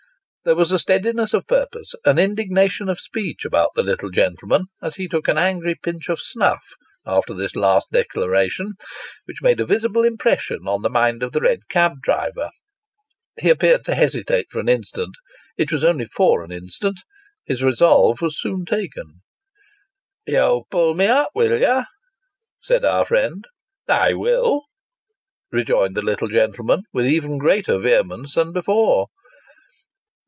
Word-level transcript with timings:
There 0.43 0.55
was 0.55 0.71
a 0.71 0.79
steadiness 0.79 1.35
of 1.35 1.45
purpose, 1.45 1.93
and 2.03 2.17
indignation 2.19 2.89
of 2.89 2.99
speech, 2.99 3.45
about 3.45 3.73
the 3.75 3.83
little 3.83 4.09
gentleman, 4.09 4.65
as 4.81 4.95
he 4.95 5.07
took 5.07 5.27
an 5.27 5.37
angry 5.37 5.75
pinch 5.75 6.09
of 6.09 6.19
snuff, 6.19 6.63
after 7.05 7.35
this 7.35 7.55
last 7.55 7.91
declaration, 7.91 8.73
which 9.25 9.43
made 9.43 9.59
a 9.59 9.67
visible 9.67 10.03
impression 10.03 10.61
on 10.67 10.81
the 10.81 10.89
mind 10.89 11.21
of 11.21 11.33
the 11.33 11.41
red 11.41 11.67
cab 11.69 12.01
driver. 12.01 12.49
He 13.39 13.51
appeared 13.51 13.85
to 13.85 13.93
hestitate 13.93 14.47
for 14.49 14.57
an 14.59 14.67
instant. 14.67 15.13
It 15.59 15.71
was 15.71 15.83
only 15.83 16.05
for 16.07 16.43
an 16.43 16.51
instant; 16.51 17.01
his 17.45 17.61
resolve 17.61 18.19
was 18.19 18.41
soon 18.41 18.65
taken." 18.65 19.21
You'll 20.25 20.65
pull 20.71 20.95
me 20.95 21.05
up, 21.05 21.29
will 21.35 21.59
you?" 21.59 21.83
said 22.63 22.83
our 22.83 23.05
friend." 23.05 23.45
I 23.87 24.13
will," 24.13 24.63
rejoined 25.51 25.95
the 25.95 26.01
little 26.01 26.29
gentleman, 26.29 26.81
with 26.91 27.05
even 27.05 27.37
greater 27.37 27.77
vehemence 27.77 28.33
than 28.33 28.51
before. 28.53 29.05